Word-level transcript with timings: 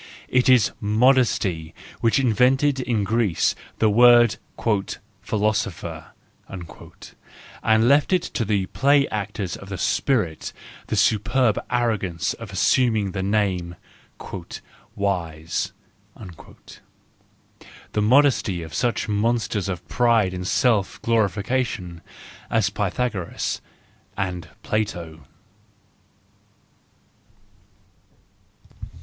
It 0.29 0.49
was 0.49 0.71
modesty 0.81 1.75
which 1.99 2.17
invented 2.17 2.79
in 2.79 3.03
Greece 3.03 3.53
the 3.77 3.87
word 3.91 4.37
"philosopher," 5.21 6.07
and 6.47 7.87
left 7.87 8.09
to 8.33 8.43
the 8.45 8.65
play¬ 8.65 9.07
actors 9.11 9.55
of 9.55 9.69
the 9.69 9.77
spirit 9.77 10.53
the 10.87 10.95
superb 10.95 11.59
arrogance 11.69 12.33
of 12.33 12.51
assuming 12.51 13.11
the 13.11 13.21
name 13.21 13.75
"wise"—the 14.95 15.69
modesty 18.01 18.63
of 18.63 18.73
such 18.73 19.07
monsters 19.07 19.69
of 19.69 19.87
pride 19.87 20.33
and 20.33 20.47
self 20.47 20.99
glorification 21.03 22.01
as 22.49 22.71
Pythagoras 22.71 23.61
and 24.17 24.47
Plato. 24.63 25.27